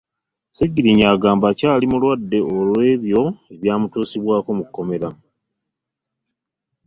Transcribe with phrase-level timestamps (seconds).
[0.47, 3.21] Ssegirinnya agamba akyali mulwadde olw'ebyo
[3.53, 5.09] ebyamutuusibwako mu kkomera